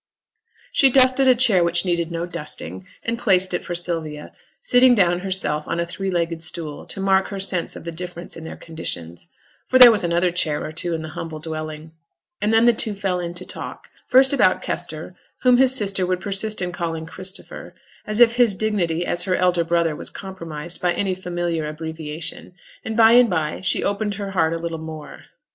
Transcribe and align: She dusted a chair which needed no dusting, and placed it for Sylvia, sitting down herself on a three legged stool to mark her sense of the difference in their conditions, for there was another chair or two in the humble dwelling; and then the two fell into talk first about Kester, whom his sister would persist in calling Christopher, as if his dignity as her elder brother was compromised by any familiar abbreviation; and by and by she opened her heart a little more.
She 0.71 0.89
dusted 0.89 1.27
a 1.27 1.35
chair 1.35 1.63
which 1.63 1.85
needed 1.85 2.11
no 2.11 2.25
dusting, 2.25 2.87
and 3.03 3.19
placed 3.19 3.53
it 3.53 3.63
for 3.63 3.75
Sylvia, 3.75 4.31
sitting 4.63 4.95
down 4.95 5.19
herself 5.19 5.67
on 5.67 5.79
a 5.79 5.85
three 5.85 6.09
legged 6.09 6.41
stool 6.41 6.87
to 6.87 6.99
mark 6.99 7.27
her 7.27 7.39
sense 7.39 7.75
of 7.75 7.83
the 7.83 7.91
difference 7.91 8.35
in 8.35 8.43
their 8.43 8.55
conditions, 8.55 9.27
for 9.67 9.77
there 9.77 9.91
was 9.91 10.03
another 10.03 10.31
chair 10.31 10.65
or 10.65 10.71
two 10.71 10.95
in 10.95 11.03
the 11.03 11.09
humble 11.13 11.37
dwelling; 11.37 11.91
and 12.41 12.51
then 12.51 12.65
the 12.65 12.73
two 12.73 12.95
fell 12.95 13.19
into 13.19 13.45
talk 13.45 13.91
first 14.07 14.33
about 14.33 14.63
Kester, 14.63 15.13
whom 15.43 15.57
his 15.57 15.75
sister 15.75 16.03
would 16.03 16.19
persist 16.19 16.63
in 16.63 16.71
calling 16.71 17.05
Christopher, 17.05 17.75
as 18.07 18.19
if 18.19 18.37
his 18.37 18.55
dignity 18.55 19.05
as 19.05 19.25
her 19.25 19.35
elder 19.35 19.63
brother 19.63 19.95
was 19.95 20.09
compromised 20.09 20.81
by 20.81 20.93
any 20.93 21.13
familiar 21.13 21.67
abbreviation; 21.67 22.55
and 22.83 22.97
by 22.97 23.11
and 23.11 23.29
by 23.29 23.61
she 23.61 23.83
opened 23.83 24.15
her 24.15 24.31
heart 24.31 24.53
a 24.55 24.59
little 24.59 24.79
more. 24.79 25.25